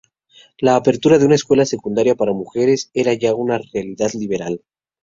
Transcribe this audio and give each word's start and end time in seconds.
La 0.57 0.75
apertura 0.77 1.19
de 1.19 1.27
una 1.27 1.35
escuela 1.35 1.63
secundaria 1.63 2.15
para 2.15 2.33
mujeres 2.33 2.89
era 2.95 3.13
ya 3.13 3.35
una 3.35 3.59
realidad 3.71 4.11
liberal. 4.15 4.63